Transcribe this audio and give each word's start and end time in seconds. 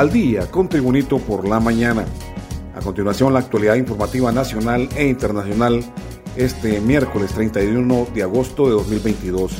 al 0.00 0.10
día 0.10 0.50
con 0.50 0.66
Tribunito 0.66 1.18
por 1.18 1.46
la 1.46 1.60
mañana. 1.60 2.06
A 2.74 2.80
continuación, 2.80 3.34
la 3.34 3.40
actualidad 3.40 3.74
informativa 3.74 4.32
nacional 4.32 4.88
e 4.96 5.06
internacional 5.06 5.84
este 6.36 6.80
miércoles 6.80 7.32
31 7.34 8.06
de 8.14 8.22
agosto 8.22 8.64
de 8.64 8.70
2022. 8.70 9.52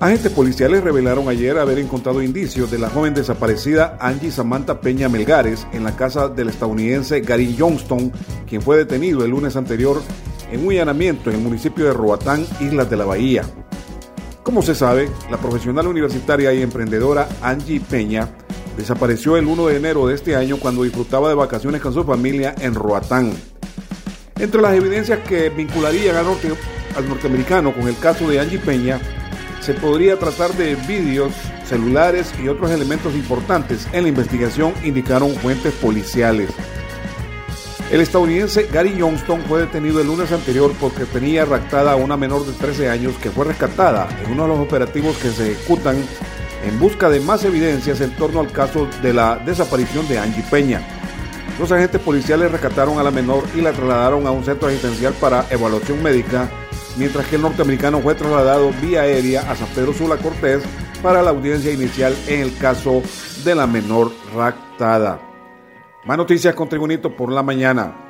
Agentes 0.00 0.30
policiales 0.32 0.84
revelaron 0.84 1.30
ayer 1.30 1.56
haber 1.56 1.78
encontrado 1.78 2.22
indicios 2.22 2.70
de 2.70 2.78
la 2.78 2.90
joven 2.90 3.14
desaparecida 3.14 3.96
Angie 4.02 4.30
Samantha 4.30 4.82
Peña 4.82 5.08
Melgares 5.08 5.66
en 5.72 5.82
la 5.82 5.96
casa 5.96 6.28
del 6.28 6.50
estadounidense 6.50 7.20
Gary 7.22 7.56
Johnston, 7.58 8.12
quien 8.46 8.60
fue 8.60 8.76
detenido 8.76 9.24
el 9.24 9.30
lunes 9.30 9.56
anterior 9.56 10.02
en 10.52 10.66
un 10.66 10.72
allanamiento 10.72 11.30
en 11.30 11.36
el 11.36 11.42
municipio 11.42 11.86
de 11.86 11.94
Roatán, 11.94 12.44
Islas 12.60 12.90
de 12.90 12.98
la 12.98 13.06
Bahía. 13.06 13.44
Como 14.42 14.60
se 14.60 14.74
sabe, 14.74 15.08
la 15.30 15.38
profesional 15.38 15.86
universitaria 15.86 16.52
y 16.52 16.60
emprendedora 16.60 17.30
Angie 17.40 17.80
Peña 17.80 18.28
desapareció 18.76 19.36
el 19.36 19.46
1 19.46 19.66
de 19.66 19.76
enero 19.76 20.06
de 20.06 20.14
este 20.14 20.36
año 20.36 20.56
cuando 20.58 20.82
disfrutaba 20.82 21.28
de 21.28 21.34
vacaciones 21.34 21.80
con 21.80 21.92
su 21.92 22.04
familia 22.04 22.54
en 22.60 22.74
Roatán. 22.74 23.32
Entre 24.38 24.60
las 24.60 24.74
evidencias 24.74 25.18
que 25.28 25.50
vincularían 25.50 26.16
al, 26.16 26.26
al 26.26 27.08
norteamericano 27.08 27.74
con 27.74 27.88
el 27.88 27.98
caso 27.98 28.28
de 28.28 28.40
Angie 28.40 28.58
Peña, 28.58 29.00
se 29.60 29.74
podría 29.74 30.18
tratar 30.18 30.54
de 30.54 30.74
vídeos, 30.74 31.32
celulares 31.66 32.32
y 32.42 32.48
otros 32.48 32.70
elementos 32.70 33.14
importantes 33.14 33.86
en 33.92 34.04
la 34.04 34.08
investigación, 34.08 34.72
indicaron 34.82 35.34
fuentes 35.34 35.74
policiales. 35.74 36.50
El 37.90 38.00
estadounidense 38.00 38.68
Gary 38.72 38.96
Johnston 38.98 39.42
fue 39.48 39.62
detenido 39.62 40.00
el 40.00 40.06
lunes 40.06 40.30
anterior 40.30 40.72
porque 40.80 41.06
tenía 41.06 41.44
raptada 41.44 41.92
a 41.92 41.96
una 41.96 42.16
menor 42.16 42.46
de 42.46 42.52
13 42.52 42.88
años 42.88 43.14
que 43.20 43.30
fue 43.30 43.44
rescatada 43.44 44.08
en 44.24 44.30
uno 44.30 44.44
de 44.44 44.48
los 44.48 44.58
operativos 44.60 45.16
que 45.16 45.30
se 45.30 45.52
ejecutan 45.52 45.96
en 46.64 46.78
busca 46.78 47.08
de 47.08 47.20
más 47.20 47.44
evidencias 47.44 48.00
en 48.00 48.14
torno 48.16 48.40
al 48.40 48.52
caso 48.52 48.88
de 49.02 49.12
la 49.12 49.36
desaparición 49.36 50.06
de 50.08 50.18
Angie 50.18 50.44
Peña. 50.50 50.82
Los 51.58 51.72
agentes 51.72 52.00
policiales 52.00 52.50
rescataron 52.50 52.98
a 52.98 53.02
la 53.02 53.10
menor 53.10 53.44
y 53.54 53.60
la 53.60 53.72
trasladaron 53.72 54.26
a 54.26 54.30
un 54.30 54.44
centro 54.44 54.68
asistencial 54.68 55.12
para 55.14 55.44
evaluación 55.50 56.02
médica, 56.02 56.48
mientras 56.96 57.26
que 57.26 57.36
el 57.36 57.42
norteamericano 57.42 58.00
fue 58.00 58.14
trasladado 58.14 58.72
vía 58.80 59.02
aérea 59.02 59.50
a 59.50 59.56
San 59.56 59.68
Pedro 59.68 59.92
Sula 59.92 60.16
Cortés 60.16 60.62
para 61.02 61.22
la 61.22 61.30
audiencia 61.30 61.72
inicial 61.72 62.14
en 62.26 62.40
el 62.40 62.56
caso 62.56 63.02
de 63.44 63.54
la 63.54 63.66
menor 63.66 64.10
raptada. 64.34 65.20
Más 66.04 66.16
noticias 66.16 66.54
con 66.54 66.68
Tribunito 66.68 67.14
por 67.14 67.30
la 67.30 67.42
mañana. 67.42 68.09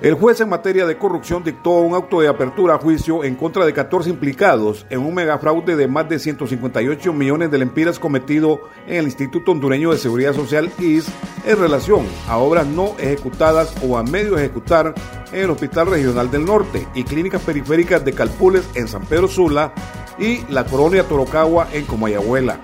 El 0.00 0.14
juez 0.14 0.40
en 0.40 0.48
materia 0.48 0.86
de 0.86 0.96
corrupción 0.96 1.42
dictó 1.42 1.70
un 1.70 1.92
auto 1.92 2.20
de 2.20 2.28
apertura 2.28 2.76
a 2.76 2.78
juicio 2.78 3.24
en 3.24 3.34
contra 3.34 3.66
de 3.66 3.72
14 3.72 4.08
implicados 4.08 4.86
en 4.90 5.00
un 5.00 5.12
megafraude 5.12 5.74
de 5.74 5.88
más 5.88 6.08
de 6.08 6.20
158 6.20 7.12
millones 7.12 7.50
de 7.50 7.58
lempiras 7.58 7.98
cometido 7.98 8.60
en 8.86 8.98
el 8.98 9.06
Instituto 9.06 9.50
Hondureño 9.50 9.90
de 9.90 9.98
Seguridad 9.98 10.34
Social 10.34 10.70
IS 10.78 11.08
en 11.44 11.58
relación 11.58 12.06
a 12.28 12.38
obras 12.38 12.68
no 12.68 12.94
ejecutadas 13.00 13.74
o 13.84 13.98
a 13.98 14.04
medio 14.04 14.38
ejecutar 14.38 14.94
en 15.32 15.40
el 15.40 15.50
Hospital 15.50 15.88
Regional 15.88 16.30
del 16.30 16.44
Norte 16.44 16.86
y 16.94 17.02
clínicas 17.02 17.42
periféricas 17.42 18.04
de 18.04 18.12
Calpules 18.12 18.68
en 18.76 18.86
San 18.86 19.04
Pedro 19.04 19.26
Sula 19.26 19.72
y 20.16 20.46
la 20.48 20.64
Colonia 20.64 21.08
Torocagua 21.08 21.70
en 21.72 21.84
Comayagüela. 21.86 22.60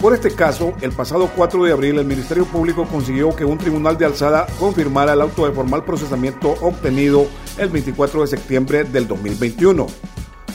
Por 0.00 0.14
este 0.14 0.30
caso, 0.30 0.74
el 0.80 0.92
pasado 0.92 1.28
4 1.34 1.64
de 1.64 1.72
abril, 1.72 1.98
el 1.98 2.04
Ministerio 2.04 2.44
Público 2.44 2.86
consiguió 2.86 3.34
que 3.34 3.44
un 3.44 3.58
tribunal 3.58 3.98
de 3.98 4.04
alzada 4.04 4.46
confirmara 4.60 5.12
el 5.12 5.20
auto 5.20 5.44
de 5.44 5.52
formal 5.52 5.84
procesamiento 5.84 6.54
obtenido 6.60 7.26
el 7.58 7.68
24 7.68 8.20
de 8.20 8.26
septiembre 8.28 8.84
del 8.84 9.08
2021. 9.08 9.88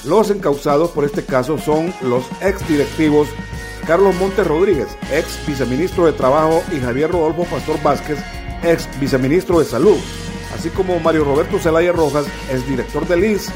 Los 0.05 0.29
encausados 0.29 0.91
por 0.91 1.03
este 1.03 1.25
caso 1.25 1.57
son 1.57 1.93
los 2.01 2.23
ex 2.41 2.65
directivos 2.69 3.27
Carlos 3.85 4.15
Montes 4.15 4.47
Rodríguez, 4.47 4.87
ex 5.11 5.45
viceministro 5.45 6.05
de 6.05 6.13
Trabajo, 6.13 6.63
y 6.71 6.79
Javier 6.79 7.11
Rodolfo 7.11 7.43
Pastor 7.43 7.81
Vázquez, 7.83 8.19
ex 8.63 8.87
viceministro 9.01 9.59
de 9.59 9.65
Salud, 9.65 9.97
así 10.55 10.69
como 10.69 11.01
Mario 11.01 11.25
Roberto 11.25 11.59
Zelaya 11.59 11.91
Rojas, 11.91 12.25
ex 12.49 12.65
director 12.65 13.05
del 13.09 13.25
IS, 13.25 13.51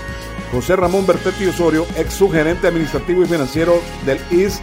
José 0.52 0.76
Ramón 0.76 1.08
Bertetti 1.08 1.46
Osorio, 1.46 1.86
ex 1.96 2.14
subgerente 2.14 2.68
administrativo 2.68 3.24
y 3.24 3.28
financiero 3.28 3.82
del 4.06 4.20
IS 4.32 4.62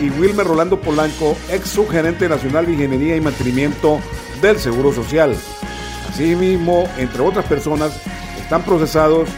y 0.00 0.10
Wilmer 0.10 0.46
Rolando 0.46 0.80
Polanco, 0.80 1.36
ex 1.50 1.68
subgerente 1.68 2.28
nacional 2.28 2.66
de 2.66 2.72
Ingeniería 2.72 3.16
y 3.16 3.20
Mantenimiento 3.20 4.00
del 4.40 4.58
Seguro 4.58 4.92
Social. 4.92 5.36
Asimismo, 6.08 6.88
entre 6.98 7.22
otras 7.22 7.46
personas, 7.46 8.00
están 8.38 8.62
procesados 8.62 9.28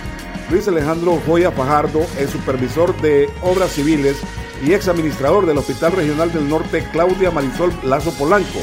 Luis 0.50 0.69
Alejandro 0.69 1.21
Joya 1.27 1.50
Fajardo, 1.50 2.00
el 2.19 2.28
supervisor 2.28 2.95
de 3.00 3.28
obras 3.43 3.72
civiles 3.72 4.16
y 4.65 4.72
ex 4.72 4.89
administrador 4.89 5.47
del 5.47 5.59
Hospital 5.59 5.93
Regional 5.93 6.33
del 6.33 6.49
Norte, 6.49 6.87
Claudia 6.93 7.31
Marisol 7.31 7.72
Lazo 7.83 8.12
Polanco, 8.12 8.61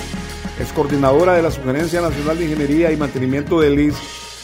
ex 0.60 0.72
coordinadora 0.74 1.34
de 1.34 1.42
la 1.42 1.52
Sugerencia 1.52 2.02
Nacional 2.02 2.38
de 2.38 2.46
Ingeniería 2.46 2.92
y 2.92 2.98
Mantenimiento 2.98 3.60
del 3.60 3.80
IS, 3.80 3.96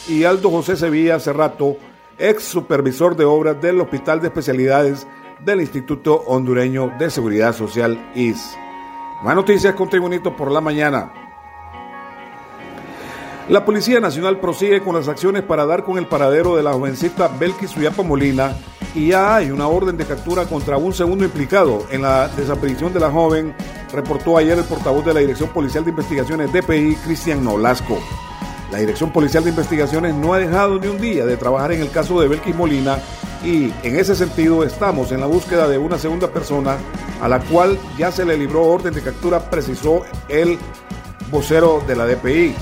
y 0.08 0.24
Aldo 0.24 0.50
José 0.50 0.76
Sevilla 0.76 1.20
Cerrato, 1.20 1.76
ex 2.18 2.44
supervisor 2.44 3.16
de 3.16 3.24
obras 3.24 3.60
del 3.60 3.80
Hospital 3.80 4.20
de 4.20 4.28
Especialidades 4.28 5.06
del 5.44 5.60
Instituto 5.60 6.22
Hondureño 6.26 6.92
de 6.98 7.10
Seguridad 7.10 7.54
Social 7.54 8.10
IS. 8.14 8.56
Más 9.22 9.34
noticias 9.34 9.74
con 9.74 9.88
Tribunito 9.88 10.36
por 10.36 10.50
la 10.50 10.60
mañana. 10.60 11.12
La 13.48 13.64
Policía 13.64 14.00
Nacional 14.00 14.38
prosigue 14.38 14.80
con 14.80 14.94
las 14.94 15.08
acciones 15.08 15.42
para 15.42 15.66
dar 15.66 15.84
con 15.84 15.98
el 15.98 16.06
paradero 16.06 16.56
de 16.56 16.62
la 16.62 16.72
jovencita 16.72 17.28
Belkis 17.28 17.70
Suyapa 17.70 18.02
Molina 18.02 18.54
y 18.94 19.08
ya 19.08 19.36
hay 19.36 19.50
una 19.50 19.66
orden 19.66 19.96
de 19.96 20.06
captura 20.06 20.44
contra 20.44 20.76
un 20.76 20.92
segundo 20.92 21.24
implicado 21.24 21.86
en 21.90 22.02
la 22.02 22.28
desaparición 22.28 22.92
de 22.92 23.00
la 23.00 23.10
joven, 23.10 23.54
reportó 23.92 24.36
ayer 24.36 24.58
el 24.58 24.64
portavoz 24.64 25.04
de 25.04 25.14
la 25.14 25.20
Dirección 25.20 25.48
Policial 25.50 25.84
de 25.84 25.90
Investigaciones 25.90 26.52
DPI, 26.52 26.96
Cristian 27.04 27.42
Nolasco. 27.42 27.98
La 28.70 28.78
Dirección 28.78 29.12
Policial 29.12 29.42
de 29.42 29.50
Investigaciones 29.50 30.14
no 30.14 30.32
ha 30.32 30.38
dejado 30.38 30.78
ni 30.78 30.86
un 30.86 31.00
día 31.00 31.26
de 31.26 31.36
trabajar 31.36 31.72
en 31.72 31.80
el 31.80 31.90
caso 31.90 32.20
de 32.20 32.28
Belkis 32.28 32.54
Molina 32.54 32.98
y 33.44 33.72
en 33.82 33.96
ese 33.96 34.14
sentido 34.14 34.62
estamos 34.62 35.10
en 35.10 35.20
la 35.20 35.26
búsqueda 35.26 35.66
de 35.68 35.76
una 35.76 35.98
segunda 35.98 36.28
persona 36.28 36.76
a 37.20 37.28
la 37.28 37.40
cual 37.40 37.78
ya 37.98 38.12
se 38.12 38.24
le 38.24 38.36
libró 38.36 38.64
orden 38.64 38.94
de 38.94 39.02
captura, 39.02 39.50
precisó 39.50 40.02
el 40.28 40.56
vocero 41.32 41.82
de 41.86 41.96
la 41.96 42.06
DPI. 42.06 42.54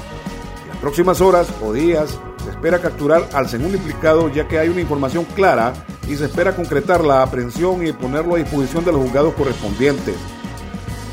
En 0.63 0.69
las 0.69 0.79
próximas 0.79 1.21
horas 1.21 1.49
o 1.63 1.75
días 1.75 2.19
se 2.43 2.51
espera 2.51 2.81
capturar 2.81 3.29
al 3.35 3.47
segundo 3.47 3.77
implicado 3.77 4.31
ya 4.31 4.49
que 4.49 4.59
hay 4.59 4.71
una 4.71 4.81
información 4.81 5.27
clara 5.35 5.75
y 6.09 6.17
se 6.17 6.25
espera 6.25 6.57
concretar 6.57 7.05
la 7.05 7.23
aprehensión 7.23 7.87
y 7.87 7.93
ponerlo 7.93 8.35
a 8.35 8.39
disposición 8.39 8.83
de 8.83 8.93
los 8.93 9.03
juzgados 9.03 9.35
correspondientes. 9.35 10.17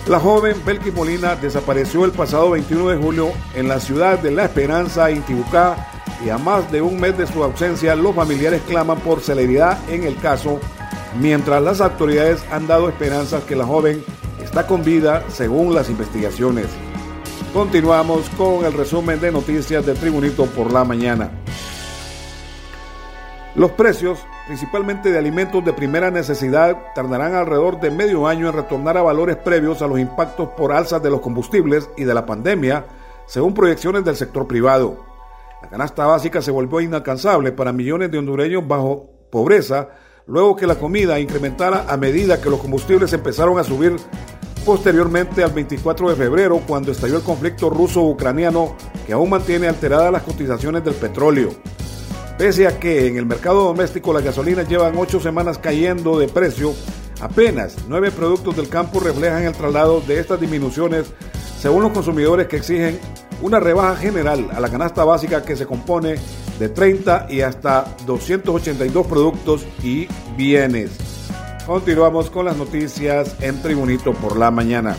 La 0.07 0.19
joven 0.19 0.55
Belkis 0.63 0.93
Molina 0.93 1.35
desapareció 1.35 2.05
el 2.05 2.11
pasado 2.11 2.51
21 2.51 2.89
de 2.89 2.97
julio 2.97 3.31
en 3.55 3.67
la 3.67 3.79
ciudad 3.79 4.19
de 4.19 4.29
La 4.29 4.45
Esperanza, 4.45 5.09
Intibucá, 5.09 5.75
y 6.23 6.29
a 6.29 6.37
más 6.37 6.71
de 6.71 6.79
un 6.79 6.99
mes 6.99 7.17
de 7.17 7.25
su 7.25 7.43
ausencia, 7.43 7.95
los 7.95 8.13
familiares 8.13 8.61
claman 8.67 8.99
por 8.99 9.21
celeridad 9.21 9.79
en 9.89 10.03
el 10.03 10.15
caso, 10.17 10.59
mientras 11.19 11.59
las 11.63 11.81
autoridades 11.81 12.45
han 12.51 12.67
dado 12.67 12.87
esperanzas 12.87 13.43
que 13.45 13.55
la 13.55 13.65
joven 13.65 14.03
está 14.43 14.67
con 14.67 14.83
vida 14.83 15.23
según 15.27 15.73
las 15.73 15.89
investigaciones. 15.89 16.67
Continuamos 17.51 18.29
con 18.37 18.63
el 18.63 18.73
resumen 18.73 19.19
de 19.19 19.31
noticias 19.31 19.83
del 19.87 19.97
Tribunito 19.97 20.45
por 20.45 20.71
la 20.71 20.83
mañana. 20.83 21.31
Los 23.55 23.71
precios, 23.71 24.19
principalmente 24.45 25.11
de 25.11 25.17
alimentos 25.17 25.63
de 25.65 25.73
primera 25.73 26.11
necesidad, 26.11 26.93
tardarán 26.93 27.33
alrededor 27.33 27.79
de 27.79 27.89
medio 27.89 28.27
año 28.27 28.47
en 28.47 28.53
retornar 28.53 28.97
a 28.97 29.01
valores 29.01 29.37
previos 29.37 29.81
a 29.81 29.87
los 29.87 29.99
impactos 29.99 30.49
por 30.49 30.71
alzas 30.71 31.01
de 31.01 31.09
los 31.09 31.21
combustibles 31.21 31.89
y 31.97 32.03
de 32.03 32.13
la 32.13 32.25
pandemia, 32.25 32.85
según 33.25 33.53
proyecciones 33.53 34.05
del 34.05 34.15
sector 34.15 34.47
privado. 34.47 34.97
La 35.61 35.69
canasta 35.69 36.05
básica 36.05 36.41
se 36.41 36.51
volvió 36.51 36.79
inalcanzable 36.81 37.51
para 37.51 37.73
millones 37.73 38.11
de 38.11 38.19
hondureños 38.19 38.67
bajo 38.67 39.09
pobreza, 39.31 39.89
luego 40.27 40.55
que 40.55 40.67
la 40.67 40.75
comida 40.75 41.19
incrementara 41.19 41.85
a 41.87 41.97
medida 41.97 42.39
que 42.39 42.49
los 42.49 42.59
combustibles 42.59 43.13
empezaron 43.13 43.57
a 43.57 43.63
subir 43.63 43.95
posteriormente 44.63 45.43
al 45.43 45.51
24 45.51 46.09
de 46.09 46.15
febrero, 46.15 46.61
cuando 46.67 46.91
estalló 46.91 47.17
el 47.17 47.23
conflicto 47.23 47.69
ruso-ucraniano 47.69 48.75
que 49.05 49.13
aún 49.13 49.29
mantiene 49.29 49.67
alteradas 49.67 50.11
las 50.11 50.23
cotizaciones 50.23 50.83
del 50.83 50.95
petróleo. 50.95 51.49
Pese 52.37 52.67
a 52.67 52.77
que 52.79 53.07
en 53.07 53.15
el 53.15 53.25
mercado 53.25 53.63
doméstico 53.63 54.11
las 54.11 54.23
gasolinas 54.23 54.67
llevan 54.67 54.97
ocho 54.97 55.21
semanas 55.21 55.57
cayendo 55.57 56.19
de 56.19 56.27
precio, 56.27 56.73
apenas 57.21 57.77
nueve 57.87 58.11
productos 58.11 58.57
del 58.57 58.67
campo 58.67 58.99
reflejan 58.99 59.43
el 59.43 59.53
traslado 59.53 60.01
de 60.01 60.19
estas 60.19 60.41
disminuciones 60.41 61.05
según 61.57 61.83
los 61.83 61.93
consumidores 61.93 62.47
que 62.47 62.57
exigen 62.57 62.99
una 63.41 63.61
rebaja 63.61 63.95
general 63.95 64.49
a 64.53 64.59
la 64.59 64.69
canasta 64.69 65.05
básica 65.05 65.43
que 65.43 65.55
se 65.55 65.65
compone 65.65 66.15
de 66.59 66.69
30 66.69 67.27
y 67.29 67.39
hasta 67.39 67.85
282 68.05 69.07
productos 69.07 69.65
y 69.81 70.07
bienes. 70.35 70.91
Continuamos 71.65 72.29
con 72.29 72.45
las 72.45 72.57
noticias 72.57 73.33
en 73.39 73.61
Tribunito 73.61 74.13
por 74.13 74.37
la 74.37 74.51
mañana. 74.51 74.95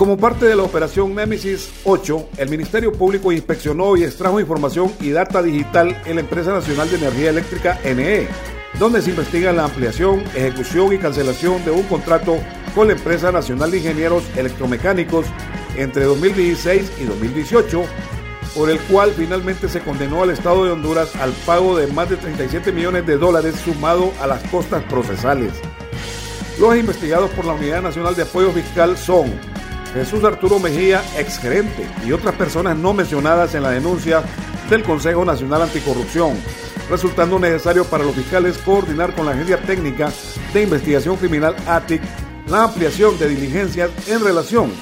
Como 0.00 0.16
parte 0.16 0.46
de 0.46 0.56
la 0.56 0.62
operación 0.62 1.14
Nemesis 1.14 1.70
8, 1.84 2.30
el 2.38 2.48
Ministerio 2.48 2.90
Público 2.90 3.32
inspeccionó 3.32 3.98
y 3.98 4.04
extrajo 4.04 4.40
información 4.40 4.90
y 4.98 5.10
data 5.10 5.42
digital 5.42 5.94
en 6.06 6.14
la 6.14 6.22
Empresa 6.22 6.54
Nacional 6.54 6.88
de 6.88 6.96
Energía 6.96 7.28
Eléctrica 7.28 7.78
NE, 7.84 8.26
donde 8.78 9.02
se 9.02 9.10
investiga 9.10 9.52
la 9.52 9.64
ampliación, 9.64 10.24
ejecución 10.34 10.94
y 10.94 10.96
cancelación 10.96 11.62
de 11.66 11.72
un 11.72 11.82
contrato 11.82 12.38
con 12.74 12.86
la 12.86 12.94
empresa 12.94 13.30
nacional 13.30 13.72
de 13.72 13.76
ingenieros 13.76 14.24
electromecánicos 14.38 15.26
entre 15.76 16.04
2016 16.04 16.92
y 16.98 17.04
2018, 17.04 17.82
por 18.54 18.70
el 18.70 18.80
cual 18.80 19.12
finalmente 19.14 19.68
se 19.68 19.80
condenó 19.80 20.22
al 20.22 20.30
Estado 20.30 20.64
de 20.64 20.70
Honduras 20.70 21.14
al 21.16 21.32
pago 21.44 21.76
de 21.76 21.88
más 21.88 22.08
de 22.08 22.16
37 22.16 22.72
millones 22.72 23.06
de 23.06 23.18
dólares 23.18 23.54
sumado 23.62 24.14
a 24.18 24.26
las 24.26 24.42
costas 24.44 24.82
procesales. 24.84 25.52
Los 26.58 26.74
investigados 26.74 27.30
por 27.32 27.44
la 27.44 27.52
Unidad 27.52 27.82
Nacional 27.82 28.14
de 28.14 28.22
Apoyo 28.22 28.50
Fiscal 28.50 28.96
son 28.96 29.49
Jesús 29.92 30.22
Arturo 30.24 30.58
Mejía, 30.58 31.02
exgerente, 31.18 31.86
y 32.06 32.12
otras 32.12 32.34
personas 32.36 32.76
no 32.76 32.92
mencionadas 32.92 33.54
en 33.54 33.64
la 33.64 33.70
denuncia 33.70 34.22
del 34.68 34.84
Consejo 34.84 35.24
Nacional 35.24 35.62
Anticorrupción, 35.62 36.34
resultando 36.88 37.38
necesario 37.38 37.84
para 37.84 38.04
los 38.04 38.14
fiscales 38.14 38.58
coordinar 38.58 39.14
con 39.14 39.26
la 39.26 39.32
Agencia 39.32 39.60
Técnica 39.60 40.10
de 40.52 40.62
Investigación 40.62 41.16
Criminal 41.16 41.56
ATIC 41.66 42.00
la 42.46 42.64
ampliación 42.64 43.18
de 43.18 43.28
diligencias 43.28 43.90
en 44.08 44.24
relación 44.24 44.72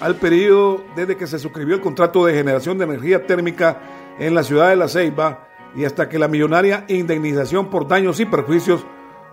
al 0.00 0.16
periodo 0.16 0.84
desde 0.94 1.16
que 1.16 1.26
se 1.26 1.38
suscribió 1.38 1.74
el 1.74 1.80
contrato 1.80 2.24
de 2.24 2.34
generación 2.34 2.78
de 2.78 2.84
energía 2.84 3.26
térmica 3.26 3.80
en 4.18 4.34
la 4.34 4.42
ciudad 4.42 4.68
de 4.68 4.76
La 4.76 4.88
Ceiba 4.88 5.48
y 5.74 5.84
hasta 5.84 6.08
que 6.08 6.18
la 6.18 6.28
millonaria 6.28 6.84
indemnización 6.88 7.68
por 7.68 7.86
daños 7.88 8.20
y 8.20 8.26
perjuicios 8.26 8.86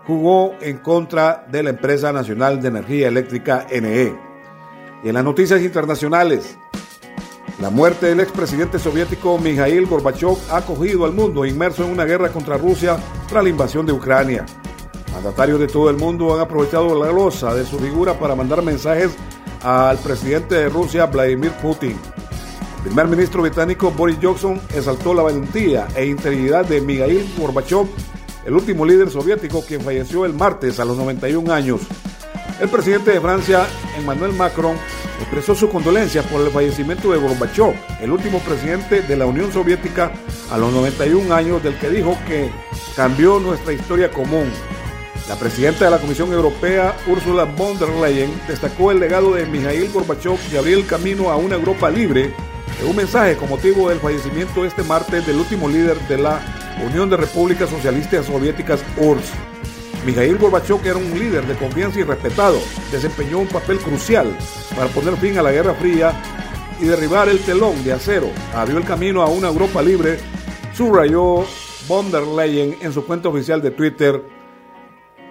jugó 0.06 0.54
en 0.60 0.78
contra 0.78 1.46
de 1.50 1.62
la 1.62 1.70
empresa 1.70 2.12
nacional 2.12 2.60
de 2.60 2.68
energía 2.68 3.08
eléctrica 3.08 3.66
NE. 3.70 4.35
En 5.06 5.14
las 5.14 5.22
noticias 5.22 5.62
internacionales, 5.62 6.58
la 7.60 7.70
muerte 7.70 8.06
del 8.06 8.18
expresidente 8.18 8.80
soviético 8.80 9.38
Mikhail 9.38 9.86
Gorbachev 9.86 10.36
ha 10.50 10.62
cogido 10.62 11.04
al 11.04 11.12
mundo 11.12 11.46
inmerso 11.46 11.84
en 11.84 11.92
una 11.92 12.04
guerra 12.04 12.32
contra 12.32 12.56
Rusia 12.56 12.96
tras 13.28 13.44
la 13.44 13.48
invasión 13.48 13.86
de 13.86 13.92
Ucrania. 13.92 14.44
Mandatarios 15.12 15.60
de 15.60 15.68
todo 15.68 15.90
el 15.90 15.96
mundo 15.96 16.34
han 16.34 16.40
aprovechado 16.40 17.00
la 17.00 17.12
losa 17.12 17.54
de 17.54 17.64
su 17.64 17.78
figura 17.78 18.18
para 18.18 18.34
mandar 18.34 18.62
mensajes 18.62 19.12
al 19.62 19.96
presidente 19.98 20.56
de 20.56 20.68
Rusia, 20.68 21.06
Vladimir 21.06 21.52
Putin. 21.62 21.96
El 22.78 22.82
primer 22.86 23.06
ministro 23.06 23.42
británico 23.42 23.92
Boris 23.92 24.18
Johnson 24.20 24.60
exaltó 24.74 25.14
la 25.14 25.22
valentía 25.22 25.86
e 25.94 26.04
integridad 26.06 26.66
de 26.66 26.80
Mikhail 26.80 27.32
Gorbachev, 27.38 27.86
el 28.44 28.54
último 28.54 28.84
líder 28.84 29.08
soviético 29.08 29.64
quien 29.64 29.82
falleció 29.82 30.24
el 30.24 30.34
martes 30.34 30.80
a 30.80 30.84
los 30.84 30.96
91 30.96 31.52
años. 31.52 31.82
El 32.60 32.70
presidente 32.70 33.10
de 33.12 33.20
Francia, 33.20 33.66
Emmanuel 33.98 34.32
Macron, 34.32 34.76
expresó 35.20 35.54
su 35.54 35.68
condolencia 35.68 36.22
por 36.22 36.40
el 36.40 36.50
fallecimiento 36.50 37.12
de 37.12 37.18
Gorbachev, 37.18 37.74
el 38.00 38.10
último 38.10 38.40
presidente 38.40 39.02
de 39.02 39.16
la 39.16 39.26
Unión 39.26 39.52
Soviética 39.52 40.12
a 40.50 40.58
los 40.58 40.72
91 40.72 41.34
años, 41.34 41.62
del 41.62 41.78
que 41.78 41.90
dijo 41.90 42.16
que 42.26 42.50
cambió 42.94 43.38
nuestra 43.40 43.72
historia 43.72 44.10
común. 44.10 44.50
La 45.28 45.36
presidenta 45.36 45.86
de 45.86 45.90
la 45.90 45.98
Comisión 45.98 46.32
Europea, 46.32 46.96
Ursula 47.08 47.44
von 47.44 47.78
der 47.78 47.88
Leyen, 47.88 48.30
destacó 48.46 48.92
el 48.92 49.00
legado 49.00 49.34
de 49.34 49.46
Mikhail 49.46 49.90
Gorbachev 49.92 50.38
y 50.52 50.56
abrió 50.56 50.78
el 50.78 50.86
camino 50.86 51.30
a 51.30 51.36
una 51.36 51.56
Europa 51.56 51.90
libre 51.90 52.32
en 52.80 52.86
un 52.88 52.96
mensaje 52.96 53.36
con 53.36 53.48
motivo 53.48 53.88
del 53.88 53.98
fallecimiento 53.98 54.64
este 54.64 54.82
martes 54.82 55.26
del 55.26 55.36
último 55.36 55.68
líder 55.68 55.98
de 56.08 56.18
la 56.18 56.40
Unión 56.84 57.08
de 57.08 57.16
Repúblicas 57.16 57.70
Socialistas 57.70 58.26
Soviéticas, 58.26 58.84
URSS. 58.98 59.55
Mikhail 60.06 60.38
Gorbachev, 60.38 60.80
que 60.80 60.90
era 60.90 60.98
un 60.98 61.18
líder 61.18 61.44
de 61.46 61.56
confianza 61.56 61.98
y 61.98 62.04
respetado, 62.04 62.58
desempeñó 62.92 63.40
un 63.40 63.48
papel 63.48 63.78
crucial 63.78 64.38
para 64.76 64.88
poner 64.90 65.16
fin 65.16 65.36
a 65.36 65.42
la 65.42 65.50
Guerra 65.50 65.74
Fría 65.74 66.12
y 66.80 66.84
derribar 66.84 67.28
el 67.28 67.40
telón 67.40 67.82
de 67.82 67.92
acero. 67.92 68.30
Abrió 68.54 68.78
el 68.78 68.84
camino 68.84 69.22
a 69.22 69.26
una 69.26 69.48
Europa 69.48 69.82
libre, 69.82 70.18
subrayó 70.72 71.44
von 71.88 72.12
der 72.12 72.22
Leyen 72.22 72.76
en 72.82 72.92
su 72.92 73.04
cuenta 73.04 73.28
oficial 73.30 73.60
de 73.60 73.72
Twitter 73.72 74.22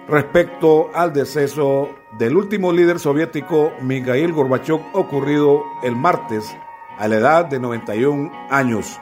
respecto 0.08 0.90
al 0.94 1.10
deceso 1.14 1.88
del 2.18 2.36
último 2.36 2.70
líder 2.70 2.98
soviético 2.98 3.72
Mikhail 3.80 4.30
Gorbachev 4.34 4.80
ocurrido 4.92 5.62
el 5.84 5.96
martes 5.96 6.54
a 6.98 7.08
la 7.08 7.16
edad 7.16 7.46
de 7.46 7.58
91 7.58 8.30
años. 8.50 9.00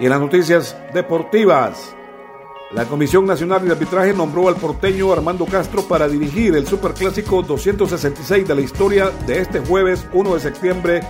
Y 0.00 0.06
en 0.06 0.10
las 0.10 0.20
noticias 0.20 0.76
deportivas, 0.92 1.94
la 2.74 2.86
Comisión 2.86 3.26
Nacional 3.26 3.64
de 3.64 3.72
Arbitraje 3.72 4.14
nombró 4.14 4.48
al 4.48 4.56
porteño 4.56 5.12
Armando 5.12 5.44
Castro 5.44 5.82
para 5.82 6.08
dirigir 6.08 6.54
el 6.56 6.66
Superclásico 6.66 7.42
266 7.42 8.48
de 8.48 8.54
la 8.54 8.60
historia 8.62 9.10
de 9.26 9.40
este 9.40 9.60
jueves 9.60 10.06
1 10.12 10.34
de 10.34 10.40
septiembre 10.40 11.00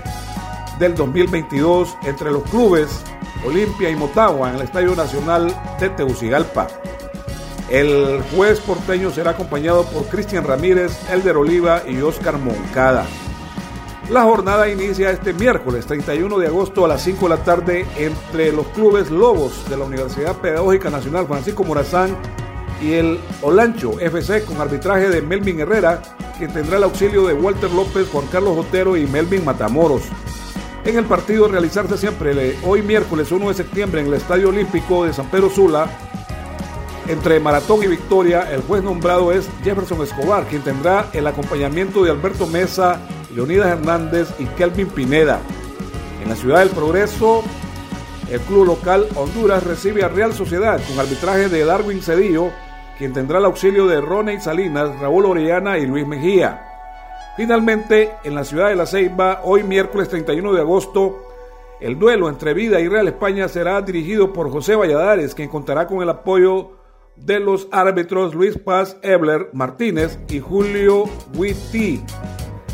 del 0.81 0.95
2022 0.97 1.97
entre 2.05 2.33
los 2.33 2.43
clubes 2.45 3.05
Olimpia 3.47 3.91
y 3.91 3.97
Motagua 3.97 4.51
en 4.51 4.57
el 4.57 4.63
Estadio 4.63 4.97
Nacional 4.97 5.55
de 5.79 5.91
Tegucigalpa. 5.91 6.67
El 7.71 8.23
juez 8.35 8.61
porteño 8.61 9.11
será 9.11 9.31
acompañado 9.31 9.85
por 9.85 10.07
Cristian 10.07 10.45
Ramírez, 10.45 10.99
Elder 11.11 11.37
Oliva 11.37 11.83
y 11.89 12.01
Oscar 12.01 12.39
Moncada. 12.39 13.07
La 14.11 14.25
jornada 14.25 14.69
inicia 14.69 15.11
este 15.11 15.33
miércoles 15.33 15.87
31 15.87 16.39
de 16.39 16.49
agosto 16.49 16.85
a 16.85 16.89
las 16.89 17.03
5 17.03 17.29
de 17.29 17.37
la 17.37 17.45
tarde 17.45 17.87
entre 17.97 18.53
los 18.53 18.67
clubes 18.69 19.11
Lobos 19.11 19.69
de 19.71 19.77
la 19.77 19.85
Universidad 19.85 20.37
Pedagógica 20.37 20.91
Nacional 20.91 21.27
Francisco 21.27 21.65
Morazán 21.65 22.17
y 22.83 22.93
el 22.95 23.19
Olancho 23.43 23.99
FC 24.01 24.45
con 24.45 24.61
arbitraje 24.61 25.09
de 25.09 25.23
Melvin 25.23 25.61
Herrera, 25.61 26.03
que 26.39 26.49
tendrá 26.49 26.77
el 26.77 26.83
auxilio 26.83 27.27
de 27.27 27.35
Walter 27.35 27.71
López, 27.71 28.09
Juan 28.11 28.27
Carlos 28.27 28.59
Otero 28.59 28.97
y 28.97 29.07
Melvin 29.07 29.45
Matamoros. 29.45 30.03
En 30.85 30.99
el 30.99 31.05
partido 31.05 31.47
realizarse 31.47 31.97
siempre 31.97 32.59
hoy 32.65 32.83
miércoles 32.83 33.31
1 33.31 33.49
de 33.49 33.55
septiembre 33.55 34.01
en 34.01 34.09
el 34.09 34.15
Estadio 34.15 34.49
Olímpico 34.49 35.05
de 35.05 35.13
San 35.15 35.31
Pedro 35.31 35.49
Sula, 35.49 35.89
entre 37.09 37.41
Maratón 37.41 37.83
y 37.83 37.87
Victoria, 37.87 38.53
el 38.53 38.63
juez 38.63 38.83
nombrado 38.83 39.33
es 39.33 39.49
Jefferson 39.65 40.03
Escobar, 40.03 40.47
quien 40.47 40.63
tendrá 40.63 41.09
el 41.13 41.27
acompañamiento 41.27 42.05
de 42.05 42.11
Alberto 42.11 42.47
Mesa 42.47 43.01
Leonidas 43.35 43.69
Hernández 43.69 44.29
y 44.39 44.45
Kelvin 44.45 44.89
Pineda. 44.89 45.41
En 46.23 46.29
la 46.29 46.37
ciudad 46.37 46.61
del 46.61 46.71
Progreso, 46.71 47.43
el 48.31 48.41
club 48.41 48.67
local 48.67 49.07
Honduras 49.17 49.65
recibe 49.65 50.05
a 50.05 50.09
Real 50.09 50.33
Sociedad 50.33 50.81
con 50.89 50.99
arbitraje 50.99 51.49
de 51.49 51.65
Darwin 51.65 52.03
Cedillo, 52.03 52.51
quien 52.99 53.13
tendrá 53.13 53.39
el 53.39 53.45
auxilio 53.45 53.87
de 53.87 54.01
Roney 54.01 54.41
Salinas, 54.41 54.99
Raúl 55.01 55.27
Orellana 55.27 55.79
y 55.79 55.87
Luis 55.87 56.07
Mejía. 56.07 56.67
Finalmente, 57.37 58.13
en 58.25 58.35
la 58.35 58.45
ciudad 58.45 58.69
de 58.69 58.77
La 58.77 58.87
Ceiba, 58.87 59.41
hoy 59.45 59.63
miércoles 59.63 60.09
31 60.09 60.53
de 60.53 60.61
agosto, 60.61 61.27
el 61.81 61.99
duelo 61.99 62.29
entre 62.29 62.55
Vida 62.55 62.79
y 62.79 62.89
Real 62.89 63.09
España 63.09 63.49
será 63.49 63.81
dirigido 63.83 64.33
por 64.33 64.51
José 64.51 64.77
Valladares, 64.77 65.35
quien 65.35 65.49
contará 65.49 65.87
con 65.87 66.03
el 66.03 66.11
apoyo 66.11 66.73
de 67.17 67.41
los 67.41 67.69
árbitros 67.73 68.35
Luis 68.35 68.57
Paz 68.59 68.97
Ebler 69.03 69.49
Martínez 69.53 70.19
y 70.29 70.41
Julio 70.41 71.05
Witty. 71.37 72.03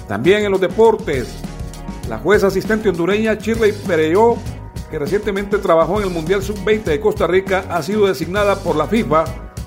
También 0.09 0.43
en 0.43 0.51
los 0.51 0.61
deportes, 0.61 1.29
la 2.09 2.19
jueza 2.19 2.47
asistente 2.47 2.89
hondureña 2.89 3.35
Shirley 3.35 3.73
Pereyó, 3.87 4.37
que 4.91 4.99
recientemente 4.99 5.59
trabajó 5.59 5.99
en 6.01 6.09
el 6.09 6.15
Mundial 6.15 6.43
Sub-20 6.43 6.85
de 6.85 6.99
Costa 6.99 7.27
Rica, 7.27 7.67
ha 7.69 7.83
sido 7.83 8.07
designada 8.07 8.57
por 8.57 8.75
la 8.75 8.87
FIFA 8.87 9.25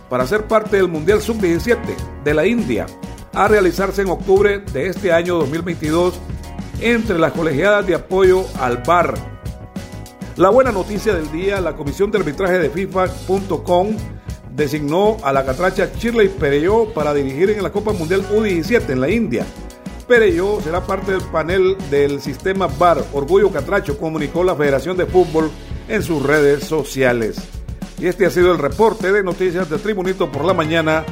para 0.10 0.26
ser 0.26 0.48
parte 0.48 0.78
del 0.78 0.88
Mundial 0.88 1.22
Sub-17 1.22 1.78
de 2.24 2.34
la 2.34 2.48
India, 2.48 2.88
a 3.34 3.48
realizarse 3.48 4.02
en 4.02 4.10
octubre 4.10 4.60
de 4.74 4.88
este 4.88 5.14
año 5.14 5.36
2022 5.36 6.20
entre 6.82 7.20
las 7.20 7.34
colegiadas 7.34 7.86
de 7.86 7.94
apoyo 7.94 8.44
al 8.60 8.78
VAR. 8.78 9.14
La 10.38 10.50
buena 10.50 10.72
noticia 10.72 11.14
del 11.14 11.32
día, 11.32 11.62
la 11.62 11.76
Comisión 11.76 12.10
de 12.10 12.18
Arbitraje 12.18 12.58
de 12.58 12.72
FIFA.com 12.72 13.96
designó 14.56 15.18
a 15.24 15.32
la 15.32 15.46
catracha 15.46 15.92
Shirley 15.96 16.30
Pereyó 16.30 16.92
para 16.96 17.14
dirigir 17.14 17.52
en 17.52 17.62
la 17.62 17.72
Copa 17.72 17.94
Mundial 17.94 18.28
U17 18.32 18.90
en 18.90 19.02
la 19.02 19.10
India 19.10 19.46
Pereyó 20.12 20.60
será 20.60 20.86
parte 20.86 21.14
del 21.14 21.22
panel 21.22 21.78
del 21.90 22.20
sistema 22.20 22.68
VAR 22.68 23.02
Orgullo 23.14 23.50
Catracho, 23.50 23.98
comunicó 23.98 24.44
la 24.44 24.58
Federación 24.58 24.98
de 24.98 25.06
Fútbol 25.06 25.50
en 25.88 26.04
sus 26.04 26.22
redes 26.22 26.66
sociales. 26.66 27.38
Y 27.98 28.08
este 28.08 28.26
ha 28.26 28.30
sido 28.30 28.52
el 28.52 28.58
reporte 28.58 29.14
de 29.14 29.24
noticias 29.24 29.70
de 29.70 29.78
Tribunito 29.78 30.30
por 30.30 30.44
la 30.44 30.54
mañana 30.54 31.06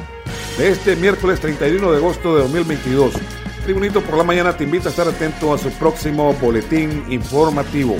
de 0.58 0.68
este 0.68 0.96
miércoles 0.96 1.40
31 1.40 1.92
de 1.92 1.96
agosto 1.96 2.34
de 2.36 2.42
2022. 2.42 3.14
Tribunito 3.64 4.02
por 4.02 4.18
la 4.18 4.22
mañana 4.22 4.54
te 4.54 4.64
invita 4.64 4.88
a 4.88 4.90
estar 4.90 5.08
atento 5.08 5.54
a 5.54 5.56
su 5.56 5.70
próximo 5.70 6.34
boletín 6.34 7.02
informativo. 7.08 7.96